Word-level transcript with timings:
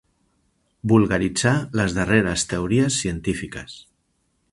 Vulgaritzar 0.91 1.53
les 1.81 1.93
darreres 1.97 2.45
teories 2.55 2.97
científiques. 3.03 3.77